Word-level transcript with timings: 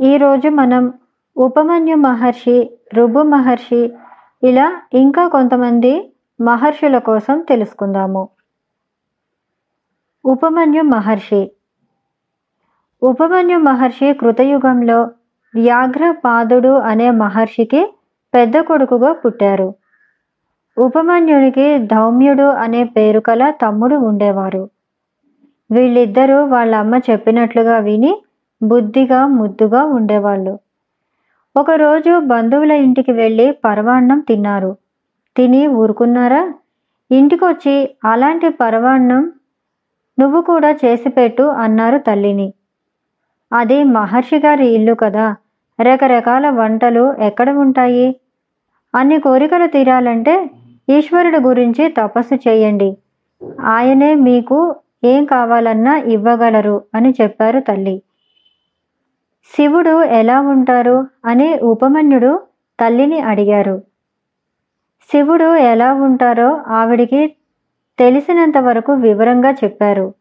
ఈరోజు 0.00 0.48
మనం 0.48 0.92
ఉపమన్యు 1.36 1.96
మహర్షి 1.96 2.78
రుబు 2.94 3.22
మహర్షి 3.22 3.92
ఇలా 4.42 4.80
ఇంకా 4.94 5.28
కొంతమంది 5.28 6.12
మహర్షుల 6.40 6.98
కోసం 6.98 7.40
తెలుసుకుందాము. 7.40 8.28
ఉపమన్యు 10.24 10.82
మహర్షి. 10.82 11.52
ఉపమన్యు 13.02 13.58
మహర్షి 13.58 14.12
కృతయుగంలో 14.12 15.02
వ్యాఘ్రపాదుడు 15.54 16.68
అనే 16.68 17.10
మహర్షికి 17.10 17.94
పెద్ద 18.34 18.60
కొడుకుగా 18.60 19.12
పుట్టారు. 19.12 19.74
ఉపమన్యునికి 20.78 21.78
ధౌమ్యుడు 21.78 22.42
అనే 22.42 22.84
పేరు 22.84 23.20
కల 23.20 23.50
తమ్ముడు 23.50 23.96
ఉండేవారు. 23.96 24.70
వీళ్ళిద్దరూ 25.70 26.44
వాళ్ళ 26.44 26.74
అమ్మ 26.74 27.00
చెప్పినట్లుగా 27.10 27.78
విని 27.78 28.22
బుద్ధిగా 28.62 29.26
ముద్దుగా 29.26 29.84
ఉండేవాళ్ళు. 29.84 30.58
ఒకరోజు 31.56 32.18
బంధువుల 32.18 32.72
ఇంటికి 32.72 33.12
వెళ్ళి 33.12 33.52
పరవాన్నం 33.52 34.20
తిన్నారు. 34.20 34.76
తిని 35.36 35.66
ఊరుకున్నారా? 35.66 36.54
ఇంటికొచ్చి 37.10 37.96
అలాంటి 38.04 38.48
పరవాన్నం 38.48 39.32
నువ్వు 40.18 40.40
కూడా 40.40 40.70
చేసి 40.72 41.08
పెట్టు 41.08 41.42
అన్నారు 41.42 41.98
తల్లిని. 41.98 42.52
అది 43.52 43.84
మహర్షి 43.84 44.38
గారి 44.38 44.66
ఇల్లు 44.66 44.94
కదా. 44.94 45.36
రకరకాల 45.80 46.50
వంటలు 46.50 47.14
ఎక్కడ 47.22 47.50
ఉంటాయి? 47.50 48.16
అన్ని 48.94 49.20
కోరికలు 49.20 49.66
తీరాలంటే 49.66 50.50
ఈశ్వరుడు 50.88 51.38
గురించి 51.38 51.88
తపస్సు 51.88 52.48
చేయండి. 52.48 52.96
ఆయనే 53.60 54.14
మీకు 54.14 54.76
ఏం 55.04 55.24
కావాలన్నా 55.24 55.96
ఇవ్వగలరు 55.96 56.82
అని 56.94 57.14
చెప్పారు 57.22 57.60
తల్లి. 57.60 58.02
శివుడు 59.56 60.02
ఎలా 60.02 60.40
ఉంటారు? 60.40 61.06
అని 61.24 61.58
ఉపమన్యుడు 61.58 62.40
తల్లిని 62.80 63.20
అడిగారు. 63.20 63.82
శివుడు 65.10 65.54
ఎలా 65.54 65.92
ఉంటారో 65.92 66.60
ఆవిడికి 66.66 67.34
తెలిసినంత 67.98 68.58
వరకు 68.58 68.92
వివరంగా 68.92 69.52
చెప్పారు. 69.52 70.14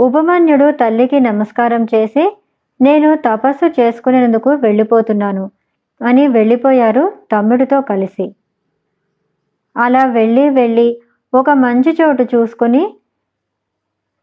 ఉపమన్యుడు 0.00 0.70
తల్లికి 0.70 1.20
నమస్కారం 1.20 1.84
చేసి 1.84 2.38
నేను 2.80 3.16
తపస్సు 3.16 3.80
చేసుకునేందుకు 3.80 4.50
వెళ్ళిపోతున్నాను 4.50 5.50
అని 6.00 6.28
వెళ్ళిపోయారు 6.28 7.12
తమ్ముడితో 7.32 7.80
కలిసి. 7.80 8.34
అలా 9.76 10.04
వెళ్ళి 10.04 10.48
వెళ్ళి 10.50 11.00
ఒక 11.34 11.50
మంచి 11.50 11.96
చోటు 12.02 12.22
చూసుకుని 12.22 12.82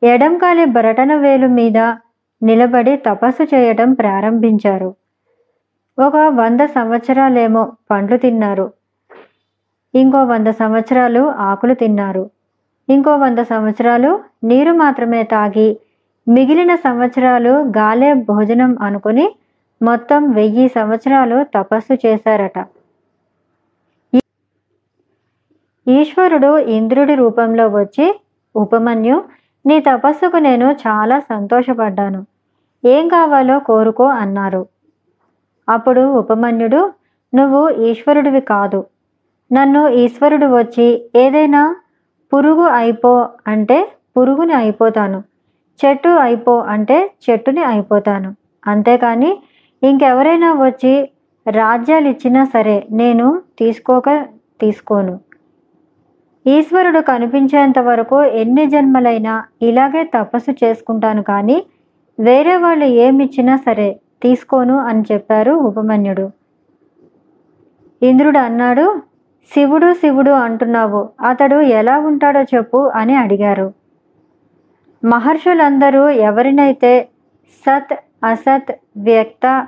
ఎడంకాలి 0.04 0.66
బరటన 0.66 1.16
వేలు 1.16 1.48
మీద 1.48 1.80
నిలబడి 2.44 2.97
తపస్సు 2.97 3.44
చేయటం 3.44 3.94
ప్రారంభించారు. 3.94 4.95
ఒక 6.00 6.16
వంద 6.16 6.61
సంవత్సరాలేమో 6.66 7.72
పండ్లు 7.92 8.17
తిన్నారు. 8.17 8.73
ఇంకో 9.95 10.23
వంద 10.23 10.48
సంవత్సరాలు 10.48 11.20
ఆకులు 11.20 11.73
తిన్నారు. 11.73 12.30
ఇంకో 12.89 13.16
వంద 13.16 13.39
సంవత్సరాలు 13.39 14.20
నీరు 14.44 14.72
మాత్రమే 14.72 15.23
తాగి 15.23 15.78
మిగిలిన 16.28 16.75
సంవత్సరాలు 16.75 17.50
గాలే 17.50 18.14
భోజనం 18.14 18.78
అనుకుని 18.81 19.36
మొత్తం 19.81 20.31
వెయ్యి 20.31 20.67
సంవత్సరాలు 20.67 21.44
తపస్సు 21.44 22.08
చేశారట. 22.08 22.58
ఈశ్వరుడు 25.88 26.58
ఇంద్రుడి 26.58 27.16
రూపంలో 27.16 27.67
వచ్చి 27.67 28.20
ఉపమన్యు 28.55 29.23
నీ 29.66 29.80
తపస్సుకు 29.80 30.38
నేను 30.38 30.72
చాలా 30.72 31.20
సంతోషపడ్డాను. 31.20 32.26
ఏం 32.86 33.08
కావాలో 33.08 33.60
కోరుకో 33.60 34.04
అన్నారు. 34.04 34.66
అప్పుడు 35.70 36.02
ఉపమన్యుడు 36.02 36.92
నువ్వు 37.36 37.70
ఈశ్వరుడివి 37.70 38.42
కాదు. 38.42 38.86
నన్ను 39.54 39.88
ఈశ్వరుడు 39.88 40.45
వచ్చి 40.45 41.11
ఏదైనా 41.16 41.76
పురుగు 42.33 42.61
అయిపో 42.61 43.30
అంటే 43.48 43.92
పురుగుని 44.17 44.54
అయిపోతాను. 44.54 45.23
చెట్టు 45.86 46.10
అయిపో 46.10 46.60
అంటే 46.60 47.11
చెట్టుని 47.30 47.64
అయిపోతాను. 47.64 48.36
అంతేకాని 48.67 49.39
ఇంకెవరైనా 49.84 50.54
వచ్చి 50.54 51.10
రాజ్యాలు 51.50 52.08
ఇచ్చినా 52.08 52.45
సరే 52.45 52.88
నేను 52.92 53.42
తీసుకోక 53.60 54.26
తీసుకోను. 54.61 55.20
ఈశ్వరుడు 56.48 57.00
కనిపించేంత 57.00 57.80
వరకు 57.80 58.23
ఎన్ని 58.23 58.66
జన్మలైనా 58.66 59.44
ఇలాగే 59.61 60.04
తపస్సు 60.04 60.52
చేసుకుంటాను 60.52 61.23
కానీ 61.23 61.66
వేరే 62.20 62.58
వాళ్ళు 62.58 62.86
ఏమిచ్చినా 62.86 63.55
సరే 63.55 63.99
తీసుకోను 64.23 64.77
అని 64.80 65.04
చెప్పారు 65.11 65.52
ఉపమన్యుడు. 65.52 66.30
ఇంద్రుడు 68.04 68.38
అన్నాడు 68.38 69.02
శివుడు 69.54 69.94
శివుడు 69.94 70.32
అంటున్నావు 70.32 71.10
అతడు 71.30 71.55
ఎలా 71.55 71.99
ఉంటాడో 71.99 72.42
చెప్పు 72.42 72.77
అని 72.95 73.16
అడిగారు. 73.16 73.73
మహర్షులందరూ 75.05 76.10
ఎవరినైతే 76.10 77.08
సత్ 77.66 78.26
అసత్ 78.26 78.72
వ్యక్త 78.98 79.67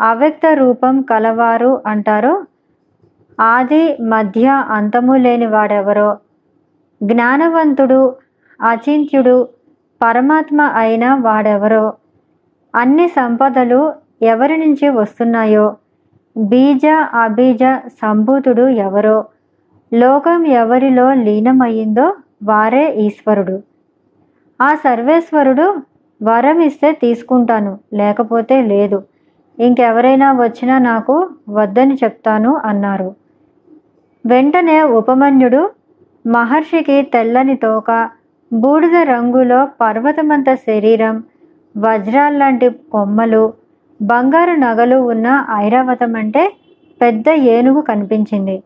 అవ్యక్త 0.00 0.46
రూపం 0.54 1.02
కలవారు 1.02 1.82
అంటారో 1.86 2.44
ఆది 3.40 3.96
మధ్య 4.02 4.64
అంతము 4.68 5.14
లేని 5.14 5.46
వాడెవరో? 5.46 6.16
జ్ఞానవంతుడు 7.02 8.16
అచింత్యుడు 8.60 9.48
పరమాత్మ 10.02 10.60
అయిన 10.62 11.14
వాడెవరో? 11.14 11.94
అన్ని 12.74 13.08
సంపదలు 13.08 13.94
ఎవరి 14.22 14.56
నుంచి 14.56 14.88
వస్తున్నాయో? 14.88 15.76
బీజ 16.36 16.86
అబీజ 17.14 17.58
సంభూతుడు 17.86 18.68
ఎవరో? 18.68 19.24
లోకం 19.94 20.46
ఎవరిలో 20.46 21.12
లీనమయ్యిందో 21.12 22.16
వారే 22.42 22.94
ఈశ్వరుడు. 22.94 23.62
ఆ 24.60 24.74
సర్వేశ్వరుడు 24.74 25.76
వరం 26.22 26.60
ఇస్తే 26.60 26.92
తీసుకుంటాను 26.92 27.78
లేకపోతే 27.92 28.62
లేదు. 28.62 29.02
ఇంకెవరైనా 29.58 30.32
వచ్చినా 30.32 30.78
నాకు 30.78 31.28
వద్దని 31.48 31.94
చెప్తాను 31.94 32.56
అన్నారు. 32.64 33.14
వెంటనే 34.26 34.82
ఉపమన్యుడు 34.82 35.70
మహర్షికి 36.26 37.02
తెల్లని 37.02 37.56
తోక 37.56 38.08
బూడిద 38.52 38.96
రంగులో 38.96 39.68
పర్వతమంత 39.80 40.54
శరీరం 40.54 41.24
వజ్రాల్లాంటి 41.76 42.68
కొమ్మలు 42.68 43.52
బంగారు 44.02 44.50
నగలు 44.50 44.96
ఉన్న 44.96 45.46
ఐరావతం 45.52 46.16
అంటే 46.16 46.52
పెద్ద 47.02 47.28
ఏనుగు 47.28 47.80
కనిపించింది. 47.80 48.62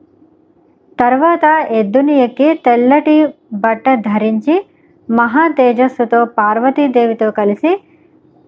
తర్వాత 1.00 1.66
ఎద్దుని 1.70 2.14
ఎక్కి 2.18 2.54
తెల్లటి 2.54 3.26
బట్ట 3.52 3.94
ధరించి 3.94 4.66
మహా 5.10 5.48
తేజస్సుతో 5.48 6.24
పార్వతీదేవితో 6.24 7.30
కలిసి 7.30 7.80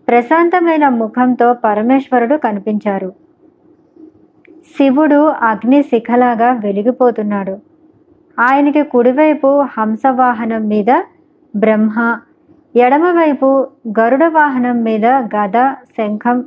ప్రశాంతమైన 0.09 0.89
ముఖంతో 0.89 1.53
పరమేశ్వరుడు 1.53 2.37
కనిపించారు. 2.37 3.13
శివుడు 4.77 5.29
అగ్ని 5.29 5.83
శిఖలాగా 5.83 6.53
వెలిగిపోతున్నాడు. 6.53 7.59
ఆయనకి 8.41 8.83
కుడివైపు 8.83 9.61
హంసవాహనం 9.63 10.69
మీద 10.69 11.03
బ్రహ్మ. 11.57 12.19
ఎడమవైపు 12.77 13.69
గరుడ 14.01 14.25
వాహనం 14.25 14.83
మీద 14.83 15.07
గద 15.07 15.73
శంఖం 15.73 16.45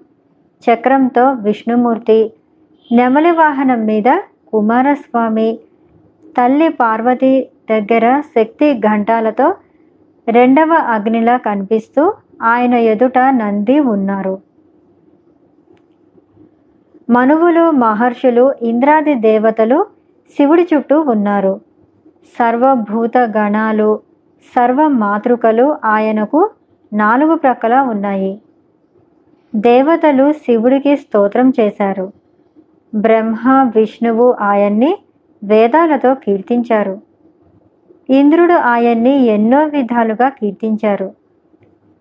చక్రంతో 0.65 1.31
విష్ణుమూర్తి. 1.31 2.33
నెమలి 2.91 3.31
వాహనం 3.31 3.85
మీద 3.85 4.17
కుమారస్వామి. 4.47 5.59
తల్లి 6.37 6.69
పార్వతి 6.69 7.49
దగ్గర 7.71 8.19
శక్తి 8.19 8.73
ఘంటాలతో 8.73 9.55
రెండవ 10.27 10.73
అగ్నిలా 10.73 11.37
కనిపిస్తూ 11.37 12.13
ఆయన 12.43 12.73
ఎదుట 12.73 13.17
నంది 13.19 13.79
ఉన్నారు. 13.79 14.39
మనువులు 17.09 17.71
మహర్షులు 17.71 18.53
ఇంద్రాది 18.61 19.15
దేవతలు 19.15 19.85
శివుడి 20.37 20.67
చుట్టూ 20.73 21.01
ఉన్నారు. 21.01 21.61
సర్వభూత 22.39 23.17
గణాలు 23.17 23.99
సర్వ 24.55 24.87
మాతృకలు 24.87 25.77
ఆయనకు 25.85 26.49
నాలుగు 26.93 27.35
ప్రక్కల 27.35 27.75
ఉన్నాయి. 27.75 28.41
దేవతలు 29.55 30.31
శివుడికి 30.31 30.97
స్తోత్రం 30.97 31.53
చేశారు. 31.59 32.11
బ్రహ్మ 32.95 33.71
విష్ణువు 33.75 34.35
ఆయన్ని 34.41 34.97
వేదాలతో 35.43 36.13
కీర్తించారు. 36.13 37.01
ఇంద్రుడు 38.09 38.53
ఆయన్ని 38.53 39.25
ఎన్నో 39.25 39.65
విధాలుగా 39.65 40.29
కీర్తించారు. 40.29 41.11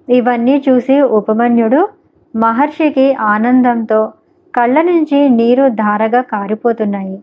ఇవన్నీ 0.09 0.63
చూసి 0.69 1.01
ఉపమన్యుడు 1.01 1.89
మహర్షికి 2.37 3.15
ఆనందంతో 3.15 4.13
కళ్ళ 4.55 4.83
నుంచి 4.83 5.29
నీరు 5.29 5.69
ధారగా 5.69 6.21
కారిపోతున్నాయి. 6.21 7.23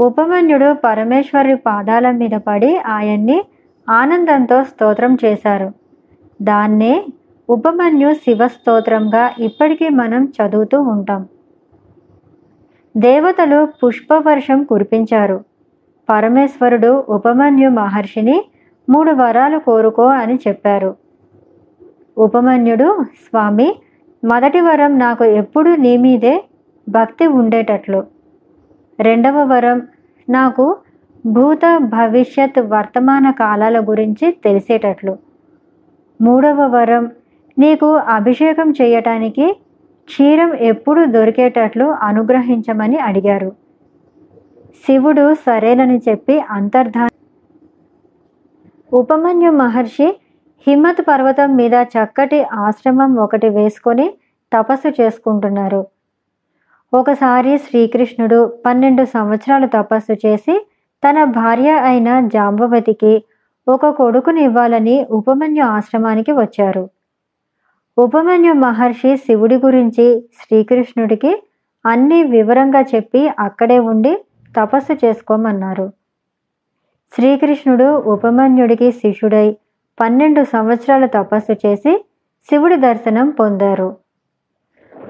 ఉపమన్యుడు 0.00 0.72
పరమేశ్వరి 0.72 1.56
పాదాల 1.56 2.10
మీద 2.10 2.30
పడి 2.30 2.78
ఆయన్ని 2.78 3.44
ఆనందంతో 3.90 4.64
స్తోత్రం 4.64 5.16
చేశారు. 5.24 5.72
దాన్నే 6.42 7.06
ఉపమన్యు 7.50 8.12
శివ 8.12 8.48
స్తోత్రంగా 8.48 9.30
ఇప్పటికీ 9.38 9.88
మనం 9.88 10.24
చదువుతూ 10.24 10.82
ఉంటాం. 10.82 11.28
దేవతలు 12.96 13.68
పుష్పవర్షం 13.84 14.64
కురిపించారు. 14.64 15.44
పరమేశ్వరుడు 16.10 17.04
ఉపమన్యు 17.08 17.70
మహర్షిని 17.70 18.44
మూడు 18.90 19.10
వరాలు 19.10 19.58
కోరుకో 19.58 20.06
అని 20.06 20.38
చెప్పారు. 20.48 20.96
ఉపమన్యుడు 22.18 23.02
స్వామి 23.02 23.78
మొదటి 24.24 24.60
వరం 24.60 24.98
నాకు 24.98 25.24
ఎప్పుడు 25.24 25.70
నీ 25.70 25.96
మీదే 25.96 26.44
భక్తి 26.88 27.26
ఉండేటట్లు. 27.26 28.04
రెండవ 29.00 29.44
వరం 29.44 29.88
నాకు 30.28 30.76
భూత 31.26 31.78
భవిష్యత్ 31.78 32.58
వర్తమాన 32.58 33.30
కాలాల 33.30 33.80
గురించి 33.80 34.32
తెలిసేటట్లు. 34.44 35.18
మూడవ 36.20 36.66
వరం 36.66 37.10
నీకు 37.58 37.96
అభిషేకం 37.96 38.70
చేయటానికి 38.70 39.52
క్షీరం 40.08 40.54
ఎప్పుడు 40.54 41.04
దొరికేటట్లు 41.04 41.84
అనుగ్రహించమని 41.84 42.98
అడిగారు. 42.98 43.52
శివుడు 44.86 45.34
సరేనని 45.34 46.00
చెప్పి 46.08 46.40
అంతర్ధా 46.40 47.08
ఉపమన్యు 48.92 49.50
మహర్షి 49.50 50.08
హిమ్మత్ 50.66 51.08
పర్వతం 51.08 51.56
మీద 51.56 51.72
చక్కటి 51.72 52.42
ఆశ్రమం 52.42 53.14
ఒకటి 53.14 53.48
వేసుకొని 53.48 54.14
తపస్సు 54.52 54.88
చేసుకుంటున్నారు. 54.88 55.86
ఒకసారి 56.94 57.58
శ్రీకృష్ణుడు 57.58 58.52
పన్నెండు 58.66 59.04
సంవత్సరాలు 59.04 59.66
తపస్సు 59.66 60.12
చేసి 60.26 60.69
తన 61.04 61.24
భార్య 61.24 61.70
అయిన 61.70 62.20
జాంబవతికి 62.20 63.24
ఒక 63.68 63.86
కొడుకుని 63.86 64.42
ఇవ్వాలని 64.44 65.06
ఉపమన్యు 65.10 65.64
ఆశ్రమానికి 65.64 66.32
వచ్చారు. 66.32 66.90
ఉపమన్యు 67.98 68.52
మహర్షి 68.52 69.16
శివుడి 69.16 69.56
గురించి 69.56 70.24
శ్రీకృష్ణుడికి 70.40 71.42
అన్ని 71.86 72.22
వివరంగా 72.24 72.80
చెప్పి 72.80 73.28
అక్కడే 73.38 73.78
ఉండి 73.78 74.18
తపస్సు 74.56 74.92
చేసుకోమన్నారు. 74.92 75.92
శ్రీకృష్ణుడు 77.14 77.84
ఉపమన్యుడికి 77.84 78.92
శిష్యుడై 78.92 79.56
పన్నెండు 80.00 80.44
సంవత్సరాలు 80.44 81.06
తపస్సు 81.06 81.52
చేసి 81.66 82.04
శివుడి 82.50 82.76
దర్శనం 82.76 83.30
పొందారు. 83.30 83.96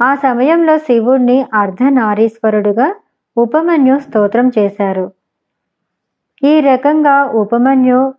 ఆ 0.02 0.14
సమయంలో 0.14 0.78
శివుణ్ణి 0.78 1.46
అర్ధనారీశ్వరుడుగా 1.54 2.94
ఉపమన్యు 3.36 3.98
స్తోత్రం 3.98 4.52
చేశారు. 4.58 5.19
ఈ 6.42 6.60
రకంగా 6.60 7.24
ఉపమన్యు 7.24 8.14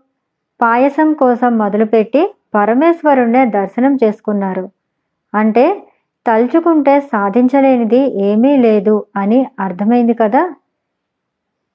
పాయసం 0.61 1.13
కోసం 1.13 1.57
మొదలుపెట్టి 1.57 2.33
పరమేశ్వరుణ్ణే 2.55 3.45
దర్శనం 3.45 3.97
చేసుకున్నారు. 4.03 4.69
అంటే 5.33 5.87
తలుచుకుంటే 6.27 6.99
సాధించలేనిది 7.01 8.23
ఏమీ 8.23 8.57
లేదు 8.57 9.05
అని 9.15 9.47
అర్థమైంది 9.59 10.13
కదా? 10.13 10.55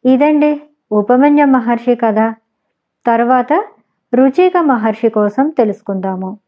ఇదండి 0.05 0.63
ఉపమన్య 0.93 1.45
మహర్షి 1.45 1.95
కథ. 1.95 2.35
తర్వాత 3.07 3.53
రుచిక 4.15 4.57
మహర్షి 4.59 5.09
కోసం 5.09 5.49
తెలుసుకుందాము. 5.49 6.39